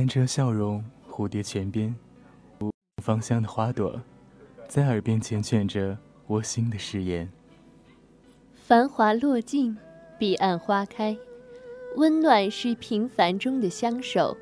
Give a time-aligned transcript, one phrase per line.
[0.00, 1.94] 单车笑容，蝴蝶泉边，
[3.02, 4.00] 芳香的花朵，
[4.66, 7.30] 在耳边缱绻着窝心的誓言。
[8.54, 9.76] 繁华落尽，
[10.18, 11.14] 彼岸花开，
[11.96, 14.34] 温暖是平凡中的相守，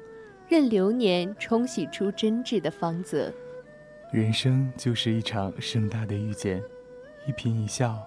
[0.47, 3.34] 任流年冲洗出真挚的芳泽。
[4.12, 6.62] 人生就是一场盛大的遇见，
[7.26, 8.00] 一颦一笑，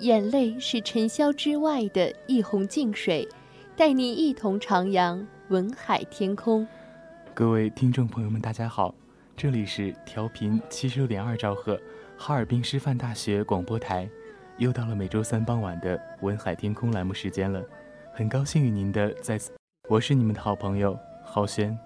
[0.00, 3.28] 眼泪是尘嚣之外的一泓静水，
[3.78, 6.66] 带你一同徜徉文海天空。
[7.32, 8.92] 各位听众朋友们，大家好，
[9.36, 11.80] 这里是调频七十六点二兆赫，
[12.16, 14.10] 哈尔滨师范大学广播台。
[14.56, 17.62] 又到了每周三傍晚的《文海天空》栏目时间了，
[18.12, 19.52] 很高兴与您的再次，
[19.88, 21.78] 我是你们的好朋友浩轩，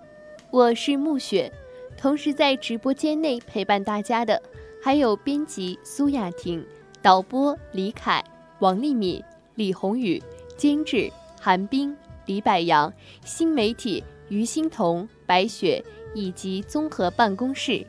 [0.51, 1.53] 我是暮雪，
[1.99, 4.43] 同时在直播间内陪伴大家的
[4.83, 6.67] 还有编辑苏雅婷、
[7.03, 8.25] 导播李凯、
[8.61, 9.23] 王丽敏、
[9.57, 10.23] 李宏宇、
[10.57, 11.13] 监制
[11.45, 11.93] 韩冰、
[12.27, 12.93] 李柏阳、
[13.25, 17.85] 新媒体于欣彤、白雪以及综合办公室。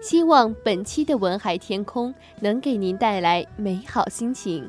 [0.00, 4.68] 希望本期的文海天空能给您带来美好心情。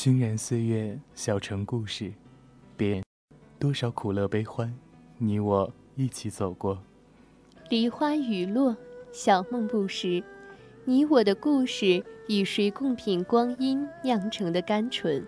[0.00, 2.12] 熏然岁月，小城故事，
[2.76, 3.02] 别
[3.58, 4.72] 多少苦乐悲欢，
[5.16, 6.80] 你我一起走过。
[7.68, 8.76] 梨花雨落，
[9.10, 10.22] 小梦不识，
[10.84, 15.26] 你我的故事与谁共品光阴酿成的甘醇？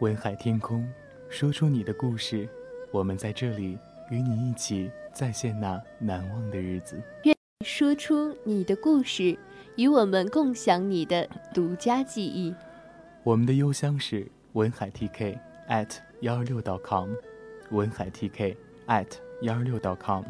[0.00, 0.84] 文海天空，
[1.28, 2.48] 说出你的故事，
[2.90, 3.78] 我们在这里
[4.10, 7.00] 与你一起再现那难忘的日子。
[7.22, 9.38] 愿说出你的故事，
[9.76, 12.52] 与我们共享你的独家记忆。
[13.24, 15.38] 我们的邮箱是文海 TK
[15.70, 15.88] at
[16.20, 17.08] 幺二六 .com，
[17.70, 18.54] 文海 TK
[18.86, 19.06] at
[19.40, 20.24] 幺二六 .com。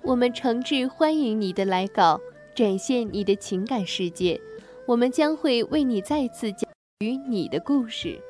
[0.00, 2.20] 我们诚挚欢迎你的来稿，
[2.54, 4.40] 展现你的情感世界。
[4.86, 8.20] 我们将会为你再次讲与你的故事。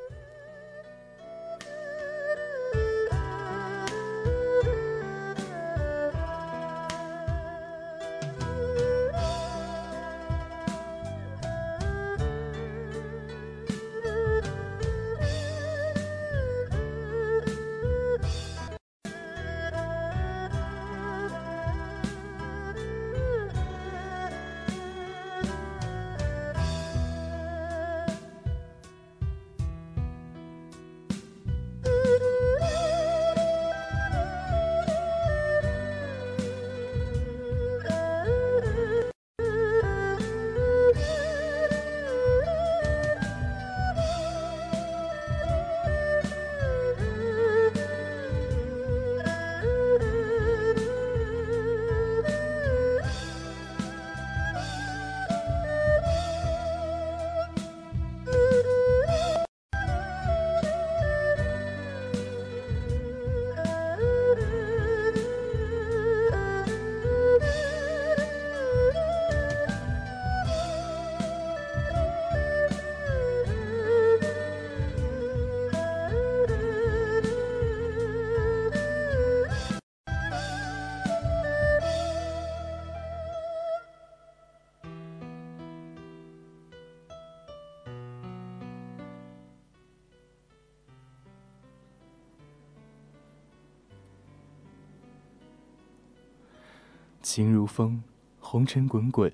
[97.33, 98.03] 情如风，
[98.41, 99.33] 红尘滚滚，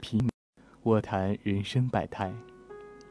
[0.00, 0.28] 平
[0.82, 2.34] 卧谈人生百态。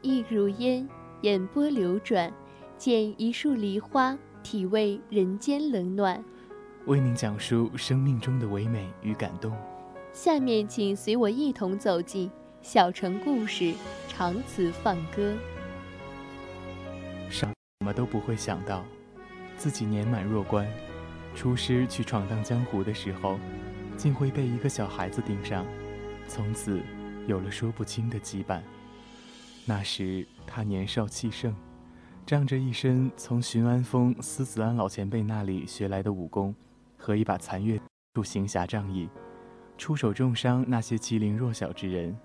[0.02, 0.86] 意如烟，
[1.22, 2.30] 眼波流转，
[2.76, 6.22] 见一树梨花，体味人间冷暖。
[6.84, 9.56] 为您讲述生命中的唯美与感动。
[10.12, 12.30] 下面，请随我一同走进
[12.60, 13.72] 小城故事
[14.06, 15.32] 长词放歌。
[17.30, 17.50] 什
[17.86, 18.84] 么都不会想到，
[19.56, 20.70] 自己年满弱冠，
[21.34, 23.40] 出师去闯荡江湖的时候，
[23.96, 25.66] 竟会被一个小孩子盯上，
[26.28, 26.80] 从此
[27.26, 28.60] 有了说不清的羁绊。
[29.64, 31.54] 那时他年少气盛，
[32.24, 36.54] 仗着一身从寻安峰司子安老前辈那里学来的武功。
[36.98, 37.80] 和一把残月，
[38.14, 39.08] 助行侠仗义，
[39.76, 42.16] 出手重伤那些欺凌弱小之人，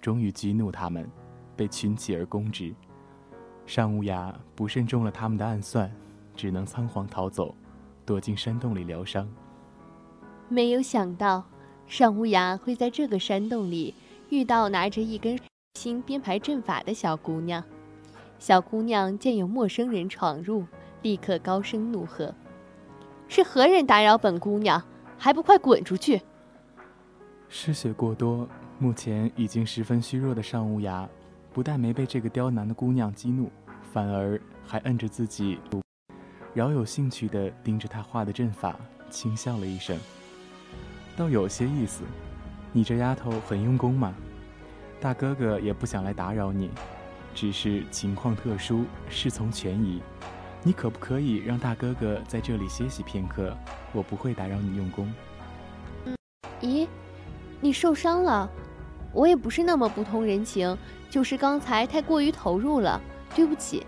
[0.00, 1.10] 终于激怒他们，
[1.56, 2.72] 被群起而攻之。
[3.66, 5.90] 尚无涯不慎中了他们的暗算，
[6.36, 7.54] 只能仓皇逃走，
[8.06, 9.28] 躲进山洞里疗伤。
[10.52, 11.42] 没有想到，
[11.86, 13.94] 尚无涯会在这个山洞里
[14.28, 15.38] 遇到拿着一根
[15.72, 17.64] 星编排阵法的小姑娘。
[18.38, 20.66] 小姑娘见有陌生人闯入，
[21.00, 22.34] 立刻高声怒喝。
[23.28, 24.82] 是何人打扰本姑娘？
[25.16, 26.20] 还不快滚出去！
[27.48, 28.46] 失血过多，
[28.78, 31.08] 目前已经十分虚弱的尚无涯，
[31.54, 33.50] 不但没被这个刁难的姑娘激怒，
[33.90, 35.58] 反而还摁着自己，
[36.52, 38.76] 饶有兴趣地盯着她画的阵法，
[39.08, 39.98] 轻笑了一声，
[41.16, 42.02] 倒有些意思。
[42.72, 44.14] 你这丫头很用功嘛。
[45.00, 46.70] 大哥哥也不想来打扰你，
[47.34, 50.00] 只是情况特殊，事从权宜。
[50.62, 53.56] 你可不可以让大哥哥在这里歇息片刻？
[53.92, 55.12] 我不会打扰你用功。
[56.04, 56.14] 嗯
[56.60, 56.86] 咦，
[57.60, 58.48] 你受伤了？
[59.12, 60.78] 我也不是那么不通人情，
[61.10, 63.00] 就是刚才太过于投入了，
[63.34, 63.84] 对不起。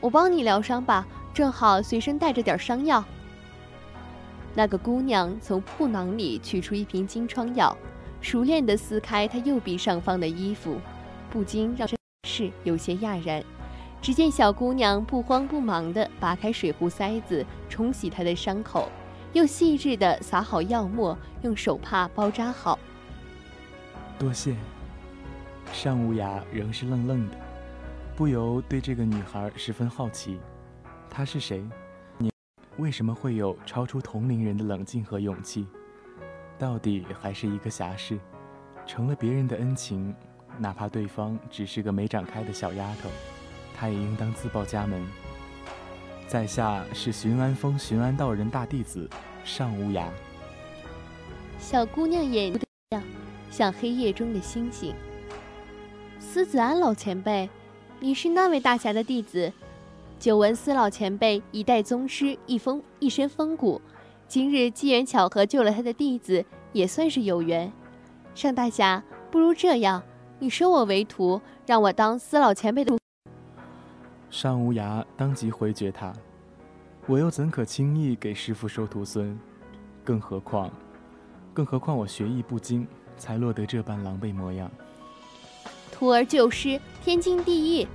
[0.00, 3.04] 我帮你疗伤吧，正好随身带着点伤药。
[4.58, 7.78] 那个姑娘从布囊里取出一瓶金疮药，
[8.20, 10.80] 熟练地撕开她右臂上方的衣服，
[11.30, 11.88] 不禁让
[12.26, 13.40] 是有些讶然。
[14.02, 18.90] 只见小姑娘不慌不忙地拔开水壶塞子，冲洗她的伤口，
[19.32, 22.76] 又细致地撒好药末，用手帕包扎好。
[24.18, 24.56] 多谢。
[25.72, 27.36] 尚无涯仍是愣愣的，
[28.16, 30.40] 不由对这个女孩十分好奇。
[31.08, 31.64] 她是谁？
[32.78, 35.66] 为什么会有超出同龄人的冷静和勇气？
[36.56, 38.18] 到底还是一个侠士，
[38.86, 40.14] 成了别人的恩情，
[40.58, 43.08] 哪怕对方只是个没长开的小丫头。
[43.76, 45.04] 他也应当自报家门。
[46.28, 49.08] 在下是巡安峰巡安道人大弟子
[49.44, 50.06] 尚无涯。
[51.58, 52.52] 小姑娘眼
[52.90, 53.02] 亮，
[53.50, 54.94] 像黑夜中的星星。
[56.20, 57.50] 司子安老前辈，
[57.98, 59.52] 你是那位大侠的弟子。
[60.18, 63.80] 久闻司老前辈一代宗师，一风一身风骨，
[64.26, 67.72] 今日机缘巧合救了他的弟子，也算是有缘。
[68.34, 70.02] 尚大侠，不如这样，
[70.40, 72.98] 你收我为徒，让我当司老前辈的。
[74.28, 76.12] 尚无涯当即回绝他，
[77.06, 79.38] 我又怎可轻易给师傅收徒孙？
[80.02, 80.68] 更何况，
[81.54, 82.84] 更何况我学艺不精，
[83.16, 84.68] 才落得这般狼狈模样。
[85.92, 87.86] 徒儿救师，天经地义。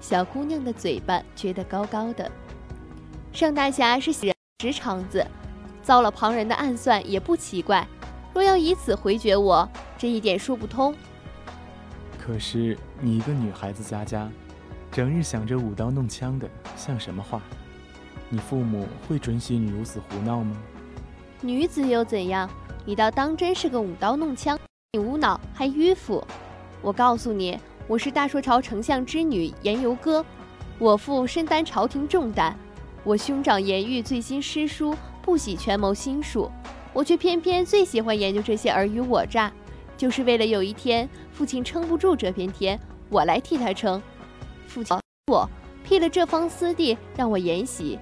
[0.00, 2.30] 小姑娘的嘴巴撅得高高的。
[3.32, 5.26] 盛大侠是人直肠子，
[5.82, 7.86] 遭了旁人的暗算也不奇怪。
[8.34, 10.94] 若要以此回绝我，这一点说不通。
[12.18, 14.30] 可是你一个女孩子家家。
[14.90, 17.42] 整日想着舞刀弄枪的，像什么话？
[18.30, 20.56] 你父母会准许你如此胡闹吗？
[21.42, 22.48] 女子又怎样？
[22.86, 24.58] 你倒当真是个舞刀弄枪，
[24.92, 26.26] 你无脑还迂腐。
[26.80, 27.58] 我告诉你，
[27.88, 30.22] 我是大硕朝丞相之女颜由歌，
[30.78, 32.54] 我父身担朝廷重担，
[33.02, 36.50] 我兄长颜玉最新诗书，不喜权谋心术，
[36.92, 39.50] 我却偏偏最喜欢研究这些尔虞我诈，
[39.96, 42.78] 就是为了有一天父亲撑不住这片天，
[43.08, 44.02] 我来替他撑。
[44.66, 44.94] 父亲
[45.32, 45.48] 我
[45.82, 47.98] 辟了这方私地，让我研习。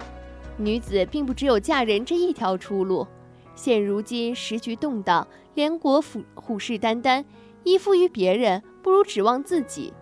[0.57, 3.07] 女子并不只有嫁人这一条出路。
[3.55, 5.25] 现如今时局动荡，
[5.55, 7.23] 连国虎虎视眈眈，
[7.67, 9.93] 依附于别人不如指望自己。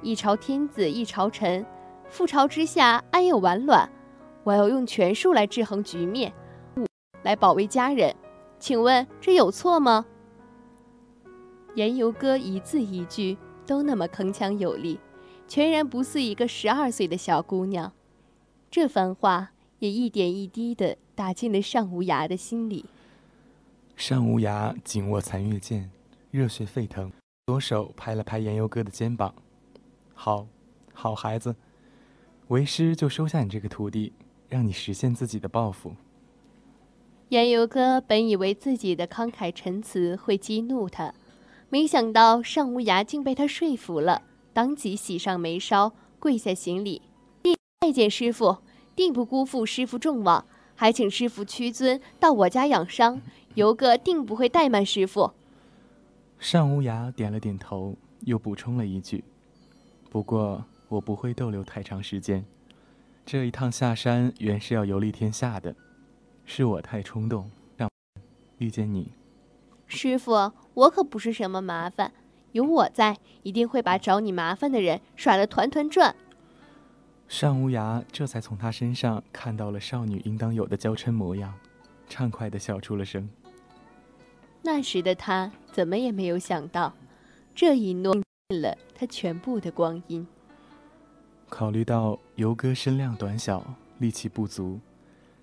[0.00, 1.66] 一朝天子一朝臣，
[2.10, 3.86] 覆巢之下安有完卵？
[4.42, 6.32] 我要用权术来制衡局面，
[7.22, 8.16] 来保卫家人。
[8.58, 10.06] 请问这有错吗？
[11.74, 13.36] 言游哥一字一句
[13.66, 14.98] 都那么铿锵有力。
[15.46, 17.92] 全然不似一个十二岁的小姑娘，
[18.70, 19.50] 这番话
[19.80, 22.86] 也一点一滴地打进了尚无涯的心里。
[23.94, 25.90] 尚无涯紧握残月剑，
[26.30, 27.10] 热血沸腾，
[27.46, 29.34] 左手拍了拍言游哥的肩膀
[30.14, 30.46] ：“好，
[30.92, 31.56] 好孩子，
[32.46, 34.12] 为师就收下你这个徒弟，
[34.48, 35.96] 让你实现自己的抱负。”
[37.30, 41.12] 言游哥本以为自己的慷慨陈词会激怒他，
[41.68, 44.22] 没想到尚无涯竟被他说服了，
[44.52, 47.02] 当即喜上眉梢，跪下行礼
[47.80, 48.58] ：“拜见师傅，
[48.94, 50.44] 定不辜负师傅众望，
[50.76, 53.20] 还请师傅屈尊到我家养伤，
[53.54, 55.32] 游哥定不会怠慢师傅。”
[56.40, 59.22] 尚无涯点了点头，又补充了一句
[60.08, 62.42] ：“不过我不会逗留太长时间，
[63.26, 65.76] 这一趟下山原是要游历天下的。”
[66.46, 67.88] 是我太冲动，让
[68.56, 69.12] 遇见你。
[69.86, 72.10] 师傅，我可不是什么麻烦，
[72.52, 76.16] 有我在，一定会把找你麻烦的人耍得团团转。
[77.28, 81.54] 尚无涯这才从他身上看到了少女应当有的娇嗔模样，
[82.08, 83.28] 畅快的笑出了声。
[84.72, 86.94] 那时的他怎么也没有想到，
[87.56, 88.14] 这一诺
[88.48, 90.24] 尽了他全部的光阴。
[91.48, 94.78] 考虑到游哥身量短小，力气不足。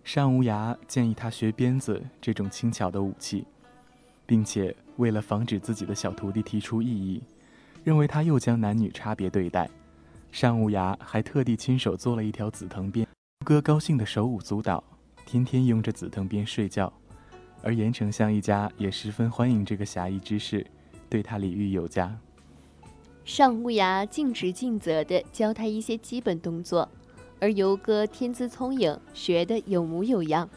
[0.06, 3.44] 单无涯建议他学鞭子这种轻巧的武器，
[4.26, 7.22] 并且为了防止自己的小徒弟提出异议，
[7.84, 9.70] 认为他又将男女差别对待，
[10.40, 13.06] 单无涯还特地亲手做了一条紫藤鞭。
[13.44, 14.82] 哥高兴的手舞足蹈，
[15.26, 16.94] 天天用着紫藤鞭睡觉，
[17.62, 20.66] 而盐城乡一家也十分欢迎这个侠义之士，
[21.10, 22.18] 对他礼遇有加。
[23.26, 26.88] 尚无涯尽职尽责地教他一些基本动作。
[27.40, 30.50] 而游哥天资聪颖，学得有模有样。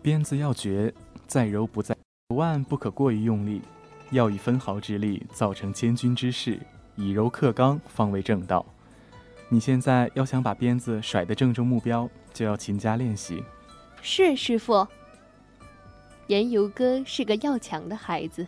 [0.00, 0.94] 鞭子要绝，
[1.26, 1.94] 再柔不在
[2.28, 3.60] 手腕，不可过于用力，
[4.10, 6.58] 要以分毫之力造成千钧之势，
[6.96, 8.64] 以柔克刚方为正道。
[9.50, 13.44] 你现在要想把鞭子甩得正中目标，就要勤加练习。
[14.00, 14.86] 是师傅。
[16.28, 18.46] 言游哥是个要强的孩子，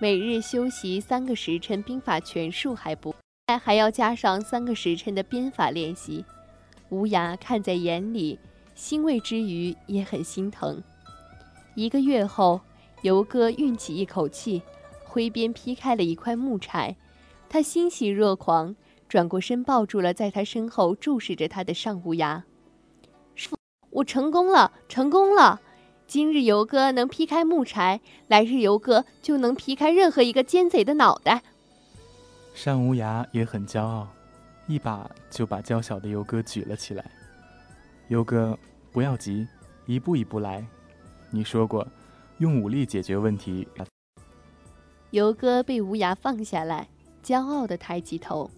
[0.00, 3.14] 每日修习三个时辰兵法全术还不，
[3.62, 6.24] 还要加上三个时辰的鞭法练习。
[6.88, 8.38] 无涯看在眼里，
[8.74, 10.82] 欣慰之余也很心疼。
[11.74, 12.60] 一个月后，
[13.02, 14.62] 游哥运起一口气，
[15.04, 16.96] 挥鞭劈开了一块木柴。
[17.48, 18.74] 他欣喜若狂，
[19.08, 22.42] 转过身抱住了在他身后注视着他的上无涯。
[23.34, 23.56] 师傅，
[23.90, 25.60] 我成功了，成功了！
[26.06, 31.42] 今日游哥能劈开木柴，来日游哥就能劈开任何一个奸贼的脑袋。
[32.64, 34.08] 单无涯也很骄傲。
[34.68, 37.04] 一把就把娇小的游哥举了起来。
[38.08, 38.58] 游哥，
[38.92, 39.46] 不要急，
[39.86, 40.64] 一步一步来。
[41.30, 41.86] 你说过，
[42.38, 43.66] 用武力解决问题。
[45.10, 46.88] 游哥被无涯放下来，
[47.22, 48.50] 骄傲地抬起头。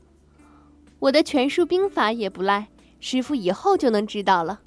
[0.99, 2.69] 我的拳术兵法也不赖，
[3.00, 4.61] 师傅以后就能知道了。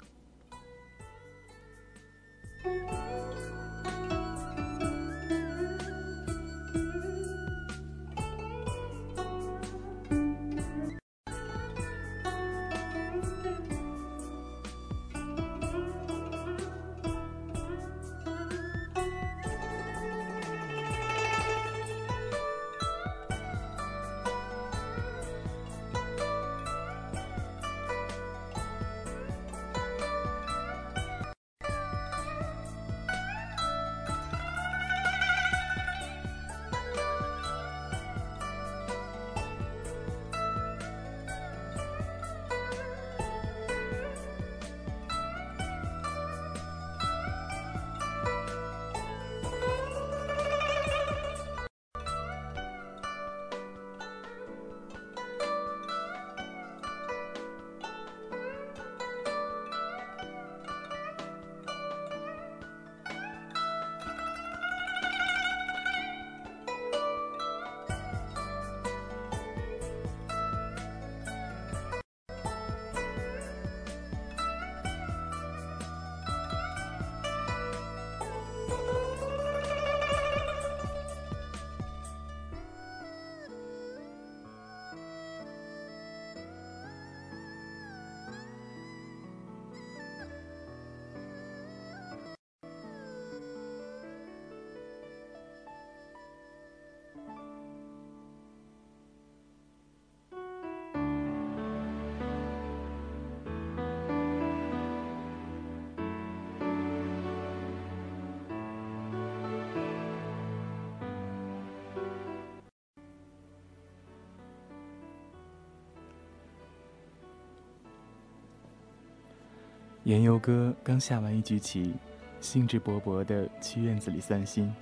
[120.04, 121.94] 言游哥刚下完一局棋，
[122.40, 124.74] 兴致勃勃地去院子里散心，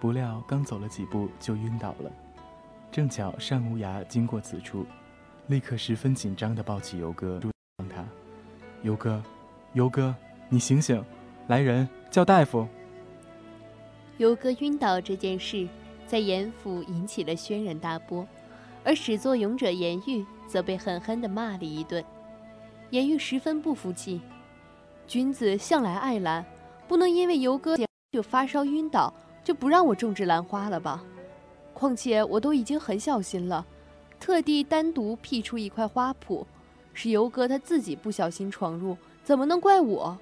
[0.00, 2.10] 不料刚走了几步就晕倒了。
[2.90, 4.84] 正巧单无涯经过此处，
[5.46, 7.40] 立刻十分紧张地抱起游哥，
[7.78, 8.04] 让他
[8.82, 9.22] ：“游哥，
[9.72, 10.12] 游哥，
[10.48, 11.00] 你醒醒！
[11.46, 12.66] 来人，叫大夫。
[14.18, 15.68] 游哥晕倒这件事，
[16.08, 18.26] 在严府引起了轩然大波，
[18.84, 22.04] 而始作俑者严玉则被狠狠地骂了一顿。
[22.90, 24.20] 严玉十分不服气，
[25.10, 26.46] 君子向来爱兰，
[26.86, 27.76] 不能因为游哥
[28.12, 29.12] 就发烧晕倒，
[29.42, 31.02] 就不让我种植兰花了吧？
[31.74, 33.66] 况且我都已经很小心了，
[34.20, 36.46] 特地单独辟出一块花圃，
[36.94, 40.16] 是游哥他自己不小心闯入，怎么能怪我？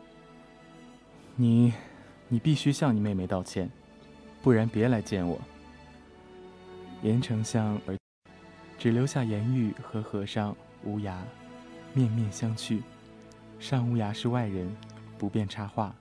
[1.37, 1.74] 你，
[2.29, 3.70] 你必须向你妹妹道歉。
[4.40, 5.38] 不然别来见我。
[7.03, 7.94] 严丞相而
[8.79, 11.14] 只留下严玉和和尚无涯，
[11.92, 12.81] 面面相觑。
[13.59, 14.75] 尚无涯是外人，
[15.18, 15.94] 不便插话，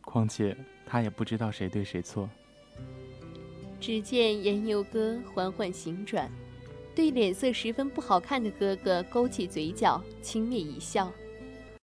[0.00, 2.28] 况且他也不知道谁对谁错。
[3.80, 6.30] 只见严游哥缓缓行转，
[6.94, 11.12] 对脸色十分不好看的哥哥勾起嘴角，轻蔑一笑：“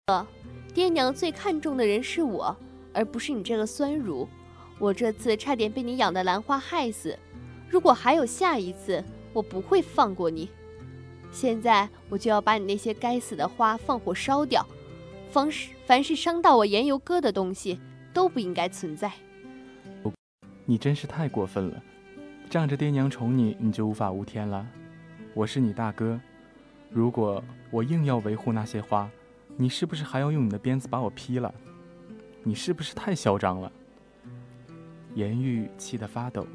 [0.08, 0.28] 哥，
[0.74, 2.56] 爹娘最看重的人是我，
[2.94, 4.28] 而不是你这个酸儒。”
[4.80, 7.18] 我这次差点被你养的兰花害死，
[7.68, 10.50] 如果还有下一次，我不会放过你。
[11.32, 14.64] 现在我就要把你那些该死的花放火烧掉，
[15.30, 17.80] 凡是凡是伤到我言游哥的东西
[18.14, 19.12] 都不应该存在。
[20.66, 21.82] 你真是太过分了，
[22.50, 24.68] 仗着爹娘宠你，你就无法无天了？
[25.34, 26.20] 我是你大哥，
[26.90, 29.10] 如果我硬要维护那些花，
[29.56, 31.54] 你是不是还要用你的鞭子把我劈了？
[32.44, 33.72] 你是不是太嚣张了？
[35.16, 36.46] 颜玉气得发抖。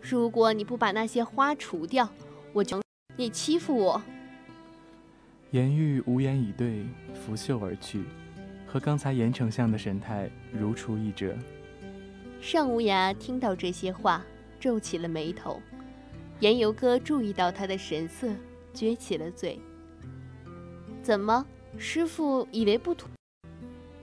[0.00, 2.08] 如果你不把那些花除掉，
[2.52, 2.82] 我就
[3.16, 4.02] 你欺负我。
[5.52, 8.04] 颜玉无言以对，拂袖而去，
[8.68, 11.34] 和刚才严丞相的神态如出一辙。
[12.40, 14.24] 尚无涯听到这些话，
[14.60, 15.60] 皱起了眉头。
[16.38, 18.28] 颜游哥注意到他的神色，
[18.72, 19.58] 撅起了嘴。
[21.02, 21.44] 怎么，
[21.76, 23.10] 师傅以为不妥？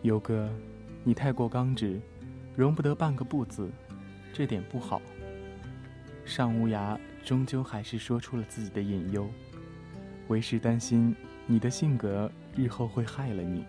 [0.02, 0.50] 游哥，
[1.06, 1.98] 你太过刚直。
[2.58, 3.70] 容不得半个不字，
[4.34, 5.02] 这点不好。
[6.26, 9.30] 尚无涯终究还是说出了自己的隐忧，
[10.28, 11.16] 为师担心
[11.48, 13.64] 你的性格日后会害了你。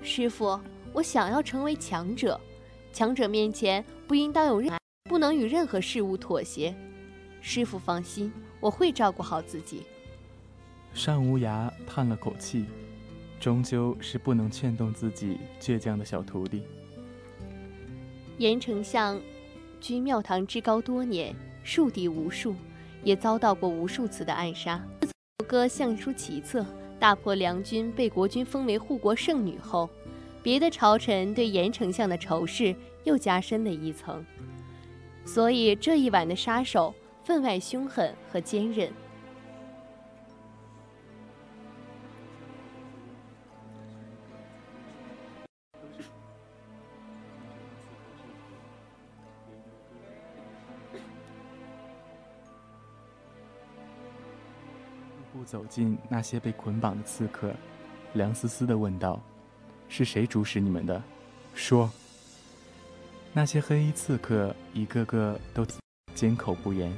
[0.00, 0.58] 师傅，
[0.92, 2.40] 我想要成为强者，
[2.92, 4.72] 强者面前不应当有任，
[5.04, 6.74] 不能与任何事物妥协。
[7.40, 9.82] 师傅放心，我会照顾好自己。
[11.04, 12.64] 单无涯叹了口气，
[13.40, 16.62] 终究是不能劝动自己倔强的小徒弟。
[18.38, 19.20] 严丞相
[19.80, 22.54] 居庙堂之高多年，树敌无数，
[23.02, 24.80] 也遭到过无数次的暗杀。
[25.40, 26.66] 游哥相出奇策，
[26.98, 29.88] 大破梁军，被国君封为护国圣女后，
[30.42, 32.74] 别的朝臣对严丞相的仇视
[33.04, 34.26] 又加深了一层。
[35.24, 38.90] 所以这一晚的杀手分外凶狠和坚韧。
[55.50, 57.54] 走进那些被捆绑的刺客，
[58.12, 59.18] 凉丝丝的问道
[59.88, 61.02] ：“是谁主使你们的？
[61.54, 61.90] 说。”
[63.32, 65.66] 那些黑衣刺客一个个都
[66.14, 66.92] 缄口不言。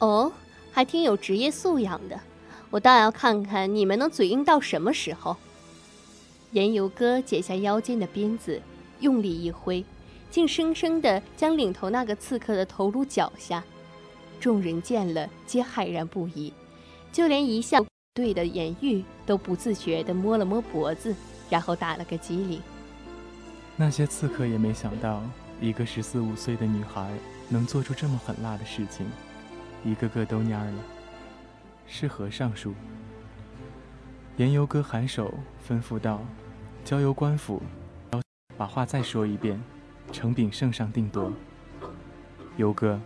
[0.00, 0.32] 哦，
[0.72, 2.18] 还挺有职业素养的，
[2.70, 5.36] 我倒要看看你们能嘴硬到什么时候。
[6.50, 8.60] 岩油哥解下腰间的鞭子，
[8.98, 9.84] 用力一挥，
[10.28, 13.62] 竟生生地将领头那个刺客的头颅绞下。
[14.40, 16.52] 众人见了，皆骇然不已。
[17.12, 21.14] 就连一向对的颜玉都不自觉地摸了摸脖子，
[21.50, 22.60] 然后打了个激灵。
[23.76, 25.22] 那些刺客也没想到，
[25.60, 27.12] 一个十四五岁的女孩
[27.50, 29.06] 能做出这么狠辣的事情，
[29.84, 30.74] 一个个都蔫了。
[31.86, 32.72] 是和尚书。
[34.38, 35.34] 言游哥颔首
[35.68, 36.20] 吩咐道
[36.86, 37.60] ：“交由官府，
[38.56, 39.62] 把话再说一遍，
[40.10, 41.30] 呈禀圣上定夺。”
[42.56, 42.98] 游哥。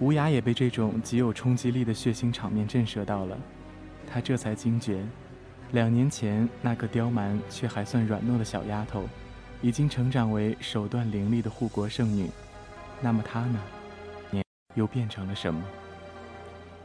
[0.00, 3.36] 无涯也被这种极有冲击力的血腥场面震慑到了，
[4.06, 5.04] 他这才惊觉，
[5.72, 9.04] 两年前那个刁蛮却还算软糯的小丫头，
[9.60, 12.30] 已经成长为手段凌厉的护国圣女。
[13.00, 13.60] 那么她呢？
[14.30, 15.60] 年又变成了什么？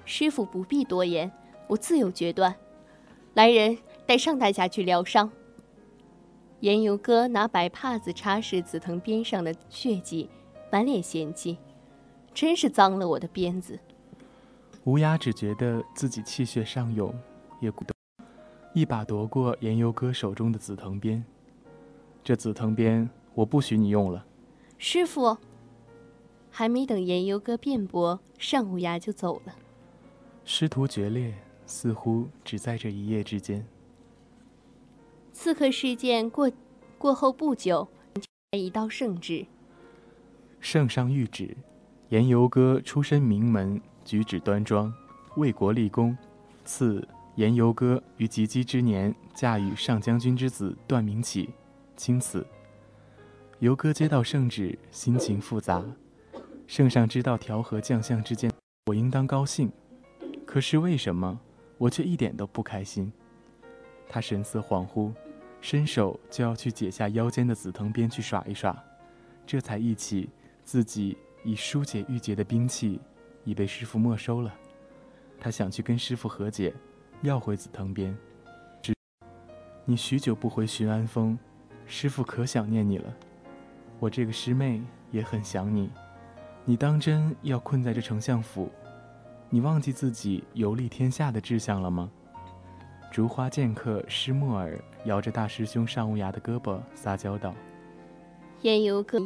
[0.06, 1.32] 师傅不必多言，
[1.68, 2.56] 我自有决断。
[3.36, 5.32] 来人，带尚大侠去疗伤。
[6.62, 10.30] 严游哥拿白帕子擦拭紫藤边上的血迹，
[10.72, 11.58] 满脸嫌弃。
[12.34, 13.80] 真是脏了我的鞭子。
[14.86, 17.14] 乌鸦只觉得自己气血上涌，
[17.62, 18.26] 也鼓动，
[18.74, 21.24] 一把夺过岩游哥手中的紫藤鞭。
[22.24, 24.26] 这紫藤鞭我不许你用了。
[24.78, 25.38] 师傅，
[26.50, 29.56] 还没等岩游哥辩驳，上乌鸦就走了。
[30.44, 31.34] 师徒决裂，
[31.66, 33.66] 似乎只在这一夜之间。
[35.32, 36.52] 刺客事件过
[36.98, 37.88] 过后不久，
[38.52, 39.46] 一道圣旨。
[40.60, 41.56] 圣上谕旨：
[42.14, 44.94] 言由歌出身名门，举止端庄，
[45.36, 46.16] 为国立功。
[46.64, 51.50] 赐言由歌于及笄之年嫁与上将军之子段明启，
[51.98, 52.46] 钦此。
[53.58, 55.84] 由歌接到圣旨，心情复杂。
[56.68, 58.52] 圣上知道调和将相之间，
[58.86, 59.72] 我应当高兴。
[60.46, 61.40] 可是为什么
[61.80, 63.12] 我却一点都不开心？
[64.08, 65.12] 他神色恍惚，
[65.62, 68.78] 伸手就要去解下腰间的紫藤鞭去耍一耍，
[69.48, 70.30] 这才忆起。
[70.64, 73.00] 自己以疏解郁结的兵器
[73.44, 74.54] 已被师傅没收了，
[75.40, 76.74] 他想去跟师傅和解，
[77.22, 78.18] 要回紫藤鞭。
[78.82, 78.94] 只
[79.86, 81.38] 你许久不回寻安峰，
[81.86, 83.14] 师傅可想念你了。
[84.00, 85.90] 我这个师妹也很想你。
[86.66, 88.72] 你当真要困在这丞相府？
[89.50, 92.10] 你忘记自己游历天下的志向了吗？
[93.12, 97.54] 竹花剑客施莫尔摇着大师兄尚无涯的胳膊，撒娇道
[98.64, 99.20] ：“言犹歌。”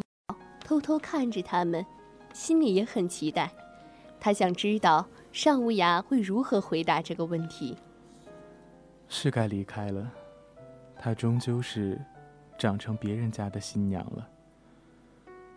[0.59, 1.85] 偷偷看着他们，
[2.33, 3.51] 心里也很期待。
[4.19, 7.77] 他想知道尚无涯会如何回答这个问题。
[9.07, 10.11] 是该离开了，
[10.97, 11.99] 她终究是
[12.57, 14.27] 长成别人家的新娘了。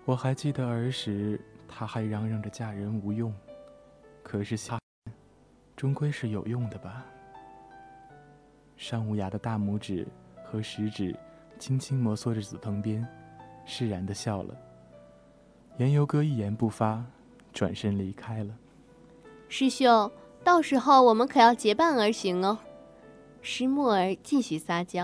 [0.04, 3.34] 我还记得儿时，她还嚷嚷着嫁人无用，
[4.22, 4.78] 可是下，
[5.74, 7.04] 终归是有用的吧？
[8.76, 10.06] 尚无涯的大拇指
[10.44, 11.14] 和食指
[11.58, 13.06] 轻轻摩挲着紫藤鞭，
[13.66, 14.54] 释然的笑了。
[15.80, 17.02] 言由哥一言不发，
[17.54, 18.54] 转身离开了。
[19.48, 20.12] 师兄，
[20.44, 22.58] 到时候我们可要结伴而行哦。
[23.40, 25.02] 石墨儿继续撒娇。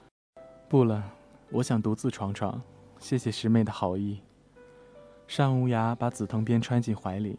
[0.69, 1.03] 不了，
[1.51, 2.61] 我想独自闯闯。
[2.99, 4.21] 谢谢师妹的好意。
[5.35, 7.39] 单无涯把紫藤鞭揣进怀里。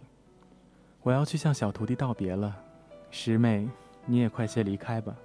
[1.04, 2.56] 我要去向小徒弟道别了。
[3.12, 3.70] 师妹，
[4.08, 5.16] 你也快些离开吧。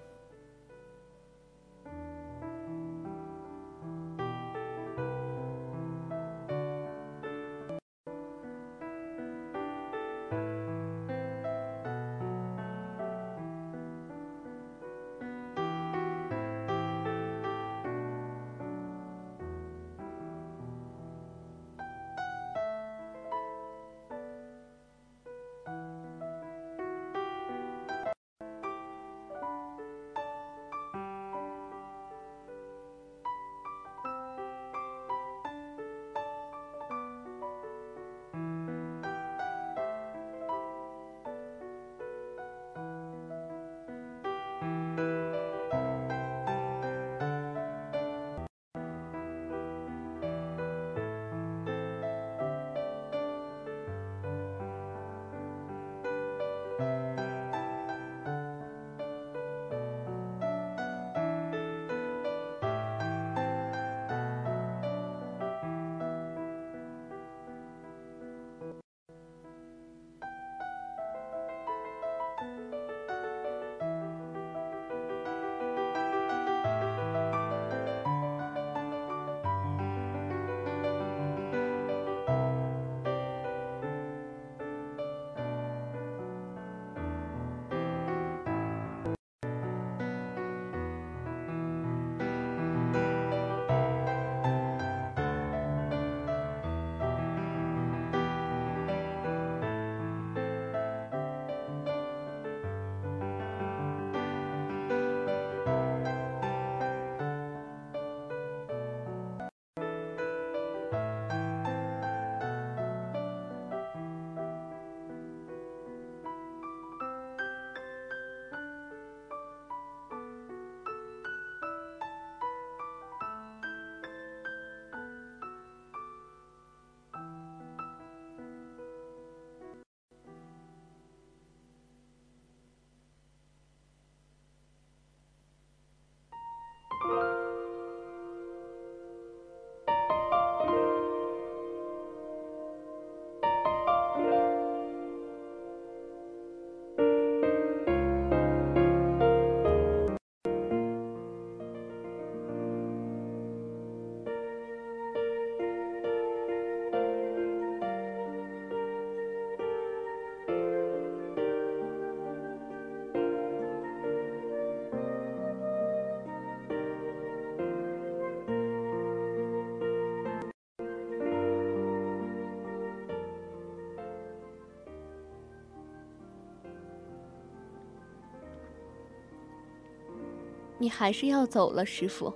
[180.83, 182.35] 你还是要走了，师傅。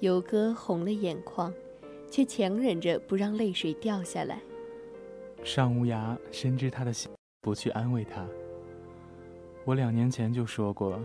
[0.00, 1.52] 游哥红了眼眶，
[2.10, 4.40] 却强忍着不让泪水掉下来。
[5.44, 8.26] 尚无涯深知他的心，不去安慰他。
[9.66, 10.98] 我两年前就说过，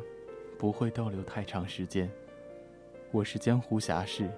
[0.58, 2.10] 不会逗留太长时间。
[3.12, 4.30] 我是江湖侠士，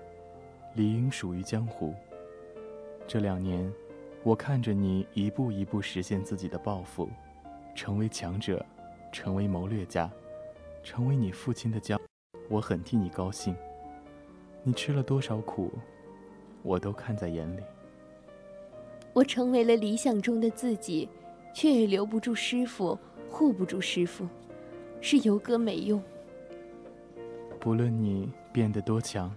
[0.73, 1.93] 理应属于江湖。
[3.08, 3.71] 这两年，
[4.23, 7.08] 我看着你一步一步实现自己的抱负，
[7.75, 8.65] 成为强者，
[9.13, 10.12] 成为谋略家，
[10.84, 12.00] 成为你父亲的骄，
[12.50, 13.56] 我很替你高兴。
[14.63, 15.72] 你吃了多少苦，
[16.63, 17.62] 我都看在眼里。
[19.13, 21.08] 我成为了理想中的自己，
[21.54, 22.98] 却也留不住师傅，
[23.30, 24.28] 护不住师傅，
[25.02, 26.02] 是游哥没用。
[27.60, 29.36] 不论你变得多强，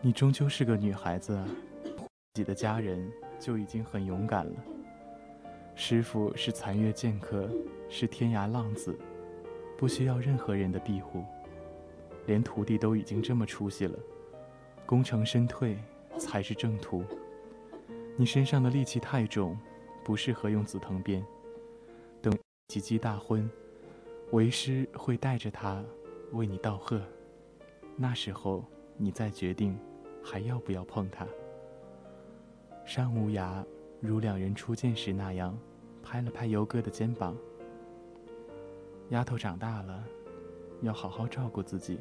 [0.00, 1.48] 你终究是个女孩子啊。
[2.34, 4.52] 自己的家人就已经很勇敢了。
[5.74, 7.48] 师傅是残月剑客，
[7.88, 8.96] 是天涯浪子，
[9.76, 11.24] 不需要任何人的庇护，
[12.26, 13.98] 连徒弟都已经这么出息了。
[14.86, 15.76] 功成身退
[16.16, 17.04] 才是正途。
[18.16, 19.58] 你身上的戾气太重，
[20.04, 21.24] 不适合用紫藤鞭。
[22.22, 22.32] 等
[22.68, 23.50] 吉吉大婚，
[24.30, 25.84] 为师会带着他
[26.32, 27.02] 为你道贺。
[27.96, 28.64] 那时候
[28.96, 29.78] 你再决定
[30.22, 31.26] 还要不要碰他。
[32.84, 33.64] 山无涯
[34.00, 35.58] 如两人初见时那样，
[36.02, 37.36] 拍了拍游哥的肩膀。
[39.10, 40.04] 丫头长大了，
[40.82, 41.98] 要好好照顾自己。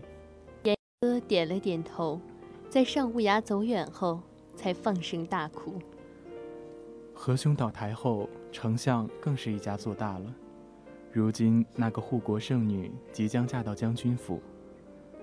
[0.64, 2.20] 严哥点了点头。
[2.68, 4.20] 在尚无涯走远后，
[4.56, 5.80] 才放声大哭。
[7.14, 10.34] 何兄倒台后，丞相更是一家做大了。
[11.14, 14.42] 如今那个护国圣女即将嫁到将军府，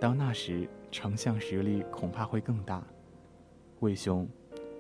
[0.01, 2.83] 到那时，丞相实力恐怕会更大。
[3.81, 4.27] 魏兄，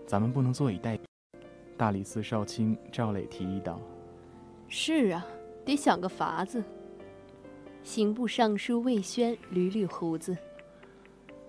[0.06, 0.98] 咱们不能坐以待。
[1.76, 3.78] 大理寺少卿赵磊提议道
[4.68, 5.26] ：“是啊，
[5.66, 6.62] 得想个法子。”
[7.84, 10.36] 刑部尚书魏轩捋捋胡子。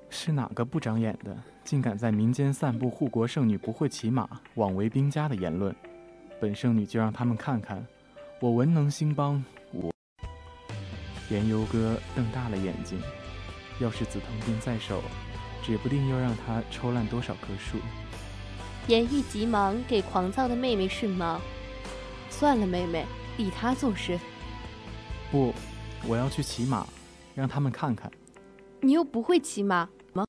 [0.10, 5.76] 是哪个不长眼的，竟敢在民间散布护国圣女不会骑马、枉为兵家的言论？
[6.42, 7.86] 本圣女就让他们看看，
[8.40, 9.44] 我文能兴邦。
[9.72, 9.94] 我
[11.30, 13.00] 言游哥瞪大了眼睛，
[13.80, 15.02] 要是紫藤鞭在手，
[15.64, 17.78] 指不定要让他抽烂多少棵树。
[18.88, 21.40] 颜玉急忙给狂躁的妹妹顺毛
[22.30, 23.06] ：“算了，妹妹，
[23.38, 24.20] 理他做事。”
[25.32, 25.54] 不，
[26.06, 26.86] 我要去骑马，
[27.34, 28.12] 让他们看看。
[28.82, 30.26] 你又不会骑马吗。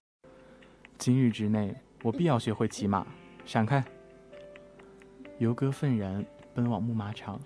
[0.99, 3.05] 今日之内，我必要学会骑马。
[3.45, 3.85] 闪开！
[5.39, 7.41] 游哥愤然奔往牧马场。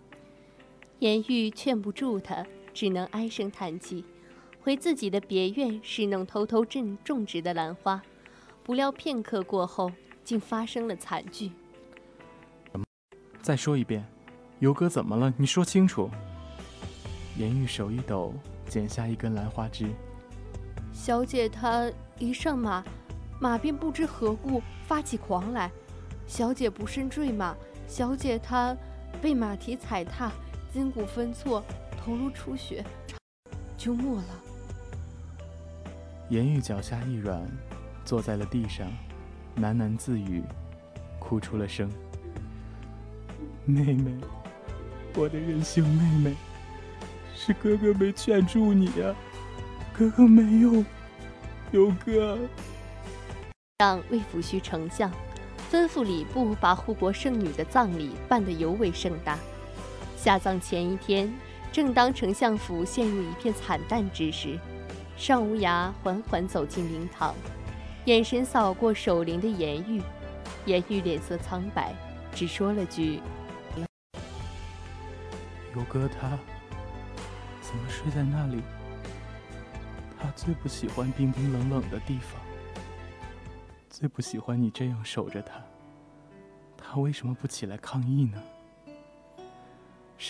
[0.98, 4.04] 颜玉劝不住他，只能唉声叹气，
[4.60, 8.02] 回自己的别院侍弄偷偷种种植的兰花。
[8.62, 9.90] 不料片刻过后，
[10.22, 11.50] 竟发生了惨剧。
[13.40, 14.04] 再说一遍，
[14.58, 15.32] 游哥怎么了？
[15.38, 16.10] 你说清楚。
[17.38, 18.34] 颜玉手一抖，
[18.68, 19.88] 剪下一根兰花枝。
[20.92, 22.84] 小姐她一上马。
[23.40, 25.70] 马便不知何故发起狂来，
[26.26, 27.54] 小姐不慎坠马，
[27.86, 28.76] 小姐她
[29.22, 30.32] 被马蹄踩踏，
[30.72, 31.62] 筋骨分错，
[31.96, 32.84] 头颅出血，
[33.76, 34.24] 就没了。
[36.30, 37.48] 颜玉脚下一软，
[38.04, 38.90] 坐在了地上，
[39.58, 40.42] 喃喃自语，
[41.20, 41.88] 哭出了声。
[43.64, 44.10] 妹妹，
[45.14, 46.34] 我的仁兄妹妹，
[47.40, 49.14] 是哥哥没劝住你呀，
[49.96, 50.84] 哥哥没有，
[51.70, 52.36] 有哥。
[53.78, 55.08] 让魏抚恤丞相
[55.70, 59.38] 吩咐礼部把护国圣女的葬礼办得尤为盛大。
[60.16, 61.32] 下葬前一天，
[61.70, 64.58] 正当丞相府陷入一片惨淡之时，
[65.16, 67.32] 尚无涯缓缓走进灵堂，
[68.06, 70.02] 眼神扫过守灵的颜玉，
[70.66, 71.94] 颜玉脸色苍白，
[72.34, 73.20] 只说了句
[75.76, 76.36] ：“游哥他
[77.68, 78.62] 怎么睡在那里？
[80.18, 82.40] 他最不喜欢冰冰冷冷的地方。”
[83.90, 85.62] 最不喜欢你这样守着他，
[86.78, 88.42] 他为什么不起来抗议呢？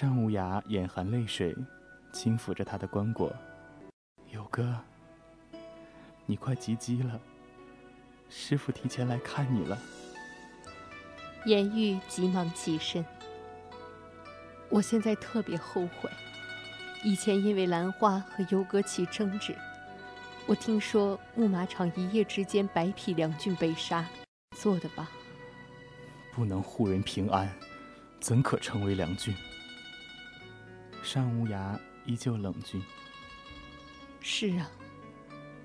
[0.00, 1.54] 单无涯眼含泪水，
[2.12, 3.32] 轻抚着他的棺椁。
[4.32, 4.74] 友哥，
[6.26, 7.20] 你快及笄了，
[8.28, 9.78] 师傅提前来看你了。
[11.44, 13.04] 颜玉急忙起身。
[14.70, 16.10] 我现在特别后悔，
[17.04, 19.56] 以前因为兰花和尤哥起争执。
[20.46, 24.08] 我听说牧马场一夜之间百匹良骏被杀，
[24.56, 25.10] 做的吧？
[26.32, 27.52] 不能护人平安，
[28.20, 29.34] 怎可成为良骏？
[31.02, 32.82] 山无涯依旧冷峻。
[34.20, 34.70] 是啊，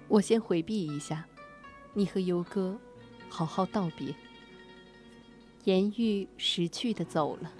[0.07, 1.25] 我先回避一下，
[1.93, 2.79] 你和尤哥
[3.29, 4.13] 好好道别。
[5.63, 7.51] 颜玉识趣的走了。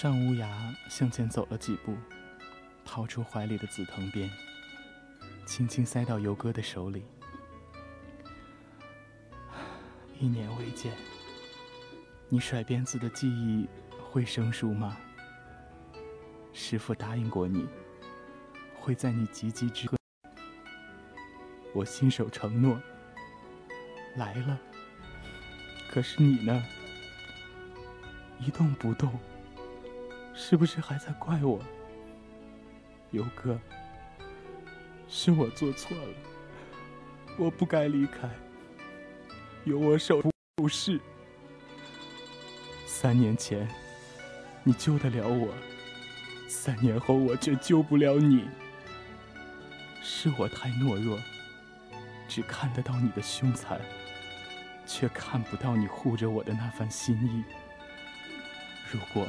[0.00, 0.48] 单无涯
[0.88, 1.96] 向前走了几步，
[2.84, 4.28] 掏出怀里的紫藤鞭。
[5.46, 7.04] 轻轻塞到游哥的手里，
[10.18, 10.92] 一年未见，
[12.28, 13.68] 你甩鞭子的记忆
[14.10, 14.98] 会生疏吗？
[16.52, 17.64] 师傅答应过你，
[18.74, 19.88] 会在你及笄之
[21.72, 22.76] 我信守承诺，
[24.16, 24.58] 来了。
[25.88, 26.60] 可是你呢？
[28.40, 29.16] 一动不动，
[30.34, 31.60] 是不是还在怪我？
[33.10, 33.58] 游哥，
[35.08, 36.14] 是我做错了，
[37.38, 38.28] 我不该离开，
[39.64, 40.22] 有我守
[40.56, 40.98] 护是。
[42.86, 43.68] 三年前，
[44.64, 45.52] 你救得了我，
[46.48, 48.48] 三年后我却救不了你，
[50.02, 51.18] 是我太懦弱。
[52.28, 53.78] 只看得到你的凶残，
[54.86, 57.44] 却看不到你护着我的那番心意。
[58.90, 59.28] 如果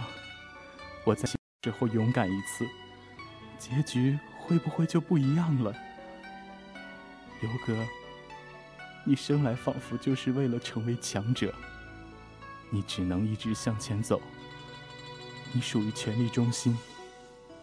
[1.06, 1.30] 我在
[1.62, 2.68] 之后勇敢一次，
[3.58, 5.74] 结局会不会就不一样了？
[7.42, 7.86] 游哥，
[9.06, 11.54] 你生来仿佛就是为了成为强者，
[12.70, 14.22] 你只能一直向前走。
[15.52, 16.78] 你属于权力中心，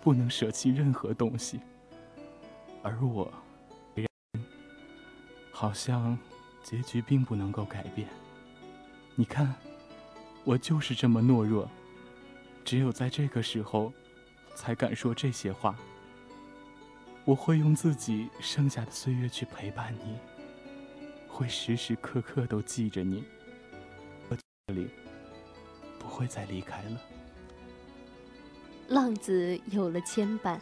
[0.02, 1.60] 不能舍弃任何东西，
[2.82, 3.32] 而我。
[5.52, 6.16] 好像
[6.62, 8.08] 结局并不能够改变。
[9.14, 9.54] 你看，
[10.42, 11.68] 我就是这么懦弱，
[12.70, 13.92] 只有在这个时候，
[14.54, 15.76] 才敢说这些话。
[17.24, 20.16] 我会用自己剩下的岁月去陪伴你，
[21.26, 23.24] 会时时刻刻都记着你。
[24.28, 24.88] 我这里
[25.98, 27.00] 不会再离开了。
[28.86, 30.60] 浪子有了牵绊，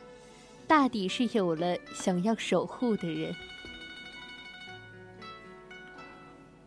[0.66, 3.36] 大抵是有了想要守护的人。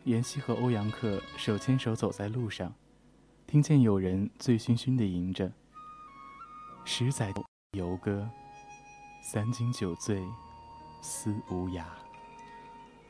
[0.04, 2.72] 妍希和欧阳克手牵手走在路上，
[3.52, 5.52] 听见有人醉醺醺地吟着
[6.88, 7.34] ：“十载
[7.78, 8.26] 游歌，
[9.22, 10.26] 三斤酒醉
[11.02, 11.84] 思无涯。”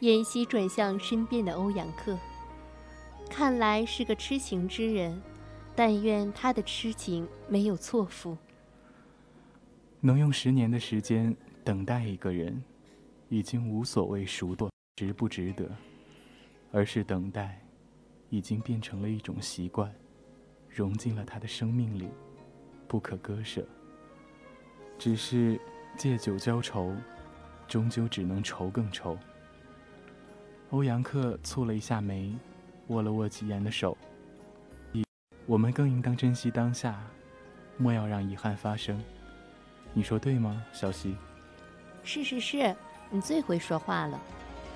[0.01, 2.17] 妍希转向身边的欧阳克，
[3.29, 5.21] 看来是个痴情之人，
[5.75, 8.35] 但愿他的痴情没有错付。
[9.99, 12.63] 能用十年的时间等待一个人，
[13.29, 15.69] 已经无所谓熟多值不值得。
[16.71, 17.63] 而是等待，
[18.31, 19.93] 已经变成了一种习惯，
[20.73, 22.09] 融进了他的生命里，
[22.87, 23.65] 不可割舍。
[24.97, 25.59] 只是
[25.97, 26.95] 借酒浇愁，
[27.67, 29.17] 终究只能愁更愁。
[30.69, 32.33] 欧阳克蹙了一下眉，
[32.87, 33.97] 握了握吉言的手。
[35.47, 37.01] 我们更应当珍惜当下，
[37.75, 39.03] 莫要让遗憾发生。
[39.93, 41.17] 你说对吗，小溪？
[42.03, 42.73] 是是是，
[43.09, 44.17] 你最会说话了。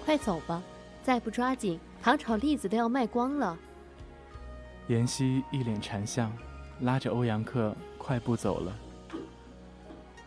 [0.03, 0.61] 快走吧。
[1.01, 3.55] 再不抓紧，糖炒栗子都要卖光了。
[4.87, 6.31] 妍希一脸馋相，
[6.81, 8.77] 拉着欧阳克快步走了。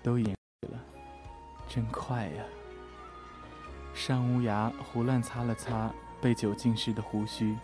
[0.03, 0.35] 都饮
[0.73, 0.79] 了，
[1.69, 2.45] 真快呀！
[3.95, 7.57] 尚无涯胡乱擦了擦被酒浸湿的胡须，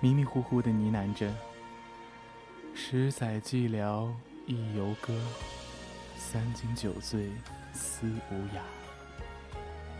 [0.00, 1.32] 迷迷糊糊的呢喃着
[2.74, 4.10] ：“十载寂寥
[4.46, 5.18] 一游歌，
[6.16, 7.30] 三斤酒醉
[7.72, 8.60] 思无涯。”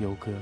[0.01, 0.33] 游歌。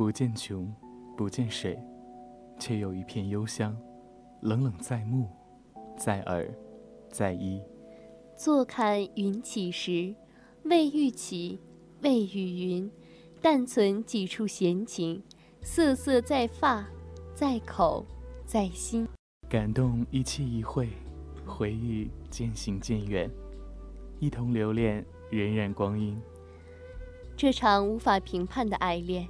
[0.00, 0.66] 不见穷，
[1.14, 1.78] 不见水，
[2.58, 3.76] 却有一片幽香，
[4.40, 5.28] 冷冷在目，
[5.94, 6.50] 在耳，
[7.10, 7.60] 在衣。
[8.34, 10.14] 坐看云起时，
[10.62, 11.60] 未欲起，
[12.00, 12.90] 未遇云，
[13.42, 15.22] 但存几处闲情，
[15.60, 16.88] 瑟瑟在发，
[17.34, 18.06] 在口，
[18.46, 19.06] 在心。
[19.50, 20.88] 感动一期一会，
[21.44, 23.30] 回忆渐行渐远，
[24.18, 26.18] 一同留恋荏苒光阴。
[27.36, 29.28] 这场无法评判的爱恋，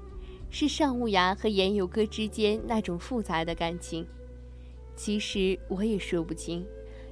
[0.51, 4.07] 是尚无涯和言游哥之间那种复杂的感情。
[4.96, 6.66] 其实我也说不清，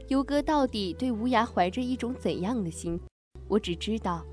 [0.08, 3.00] 游哥到底对无涯怀着一种怎样的心。
[3.46, 4.24] 我只知道，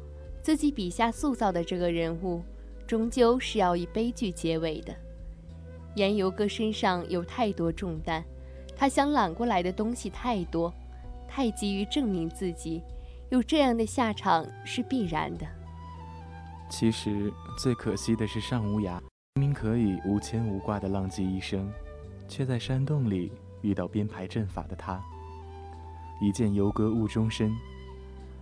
[0.41, 2.43] 自己笔下塑造的这个人物，
[2.85, 4.93] 终究是要以悲剧结尾的。
[5.95, 8.21] 言游哥身上有太多重担。
[8.75, 10.73] 他想揽过来的东西太多，
[11.29, 12.81] 太急于证明自己，
[13.29, 15.47] 有这样的下场是必然的。
[16.69, 18.99] 其实最可惜的是尚无涯，
[19.35, 21.71] 明明可以无牵无挂的浪迹一生，
[22.27, 25.01] 却在山洞里遇到编排阵法的他。
[26.21, 27.51] 一见游哥误终身，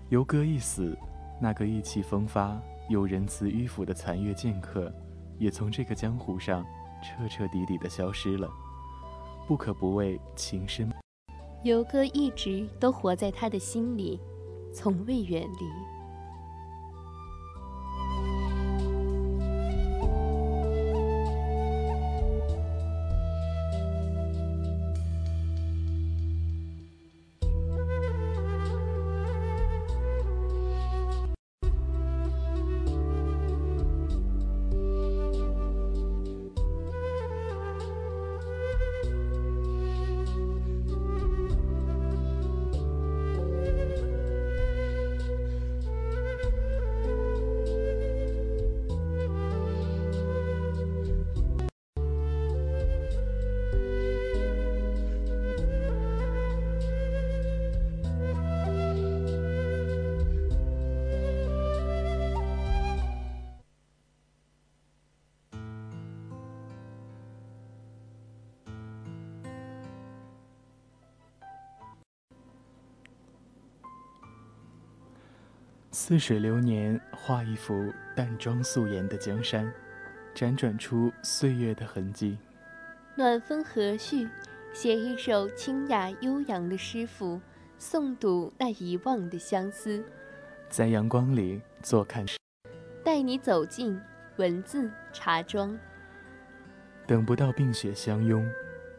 [0.09, 0.97] 游哥一死，
[1.41, 2.59] 那个意气风发
[2.89, 4.91] 又仁慈迂腐的残月剑客，
[5.37, 6.65] 也从这个江湖上
[7.03, 8.49] 彻彻底底的消失了。
[9.47, 10.89] 不可不为情深。
[11.63, 14.19] 游哥一直都活在他的心里，
[14.73, 15.92] 从未远离。
[76.05, 79.71] 似水流年，画一幅淡妆素颜的江山，
[80.35, 82.37] 辗转出岁月的痕迹。
[83.15, 84.29] 暖风和煦，
[84.73, 87.39] 写一首清雅悠扬的诗赋，
[87.79, 90.03] 诵读那遗忘的相思。
[90.67, 92.25] 在阳光里坐看，
[93.01, 93.97] 带你走进
[94.35, 95.79] 文字茶庄。
[97.07, 98.45] 等不到冰雪相拥，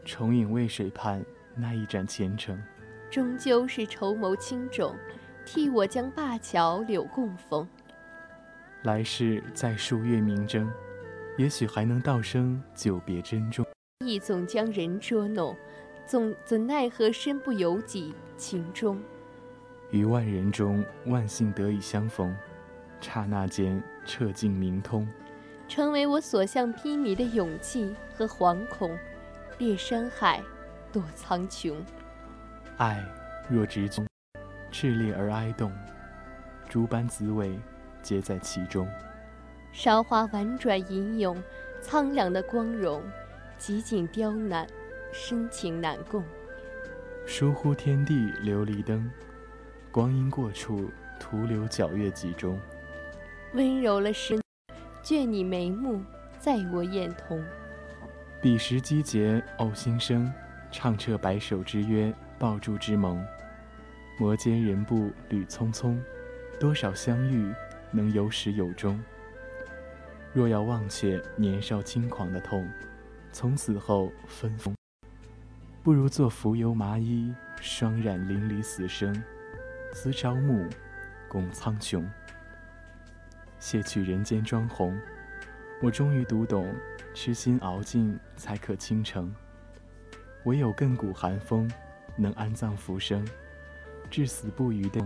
[0.03, 2.59] 重影渭水畔那一盏前程，
[3.11, 4.95] 终究是筹谋轻重。
[5.45, 7.67] 替我将灞桥柳供奉，
[8.83, 10.69] 来世再数月明争，
[11.37, 13.65] 也许还能道声久别珍重。
[14.05, 15.55] 意总将人捉弄，
[16.05, 19.01] 总怎奈何身不由己情中。
[19.91, 22.35] 于万人中，万幸得以相逢，
[22.99, 25.07] 刹那间彻尽明通，
[25.67, 28.97] 成为我所向披靡的勇气和惶恐。
[29.57, 30.41] 列山海，
[30.91, 31.75] 躲苍穹。
[32.77, 33.01] 爱
[33.47, 34.05] 若执宗。
[34.75, 35.71] 炽烈而哀动，
[36.67, 37.57] 诸般滋味
[38.01, 38.85] 皆在其中。
[39.71, 41.41] 韶华婉转吟咏，
[41.79, 43.01] 苍凉的光荣，
[43.57, 44.67] 极尽刁难，
[45.13, 46.21] 深情难共。
[47.25, 49.09] 疏忽天地琉璃灯，
[49.93, 52.59] 光阴过处，徒留皎月几中。
[53.53, 54.41] 温柔了身，
[55.01, 56.03] 眷你眉目，
[56.37, 57.41] 在我眼瞳。
[58.41, 60.29] 彼时机节偶心生，
[60.69, 63.25] 唱彻白首之约，抱柱之盟。
[64.17, 65.97] 摩肩人步履匆匆，
[66.57, 67.53] 多少相遇
[67.91, 68.97] 能有始有终？
[70.31, 72.65] 若要忘却年少轻狂的痛，
[73.33, 74.73] 从此后分封，
[75.83, 79.21] 不如做浮游麻衣，霜染淋漓死生，
[79.91, 80.65] 思朝暮，
[81.27, 82.01] 共苍穹。
[83.59, 84.97] 卸去人间妆红，
[85.81, 86.73] 我终于读懂，
[87.13, 89.33] 痴心熬尽才可倾城。
[90.45, 91.69] 唯有亘古寒风，
[92.15, 93.27] 能安葬浮生。
[94.15, 95.05] 至死不渝的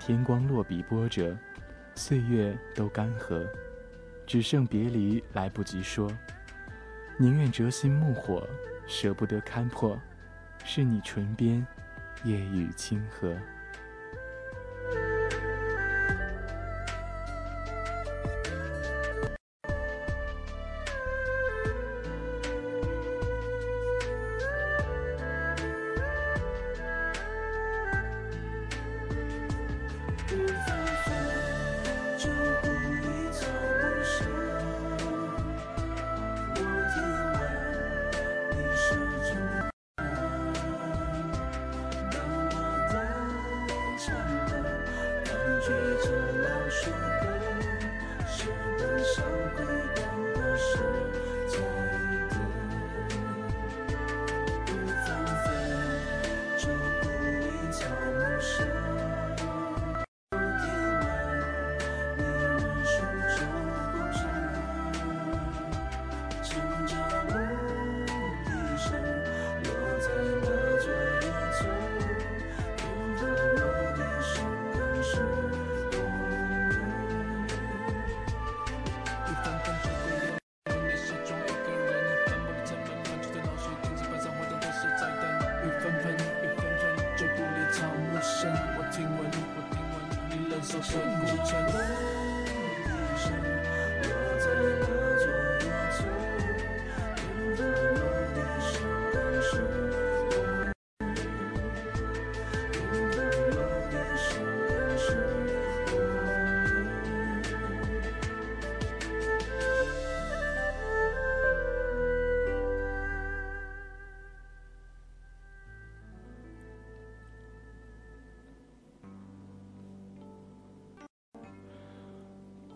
[0.00, 1.36] 天光落笔波折，
[1.94, 3.46] 岁月都干涸，
[4.26, 6.10] 只剩别离来不及说。
[7.18, 8.48] 宁愿折心木火，
[8.86, 10.00] 舍不得勘破，
[10.64, 11.66] 是你唇边
[12.24, 13.36] 夜雨清河。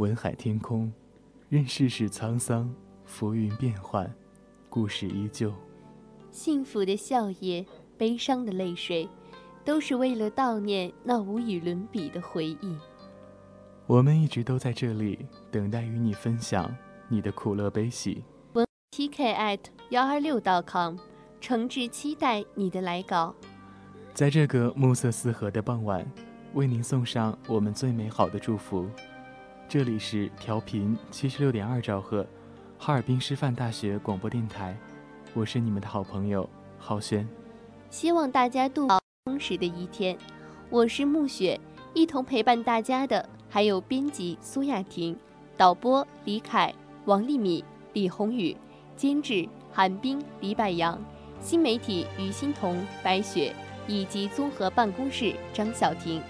[0.03, 0.93] 文海天空，
[1.49, 2.69] 任世事沧桑，
[3.05, 4.13] 浮云变幻，
[4.69, 5.55] 故事依旧。
[6.33, 7.65] 幸福的笑靥，
[7.97, 9.09] 悲伤的泪水，
[9.65, 12.77] 都是为了悼念那无与伦比的回忆。
[13.87, 16.77] 我们一直都在这里，等待与你分享
[17.07, 18.25] 你的苦乐悲喜。
[18.55, 20.97] 文 tk at 幺二六 .com，
[21.41, 23.33] 诚挚期待你的来稿。
[24.13, 26.05] 在这个暮色四合的傍晚，
[26.55, 28.91] 为您送上我们最美好的祝福。
[29.73, 32.27] 这里是调频七十六点二兆赫，
[32.79, 34.77] 哈尔滨师范大学广播电台，
[35.33, 36.47] 我是你们的好朋友
[36.79, 37.27] 浩轩。
[37.89, 40.15] 希望大家度过充实的一天。
[40.69, 41.59] 我是暮雪，
[41.95, 45.17] 一同陪伴大家的还有编辑苏雅婷、
[45.57, 46.75] 导播李凯、
[47.07, 47.65] 王丽敏、
[47.95, 48.55] 李宏宇、
[48.95, 51.03] 监制韩冰、李百阳、
[51.41, 53.55] 新媒体于欣彤、白雪
[53.87, 56.21] 以及综合办公室张晓婷。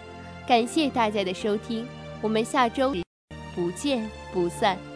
[0.47, 1.85] 感谢大家的收听，
[2.21, 2.95] 我们下周。
[3.55, 4.92] 不见不散。